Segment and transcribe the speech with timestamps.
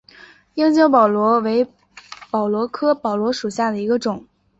[0.55, 1.67] 樱井宝螺为
[2.31, 4.25] 宝螺科宝螺属下的一个种。